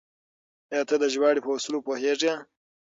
[0.71, 2.33] آيا ته د ژباړې په اصولو پوهېږې؟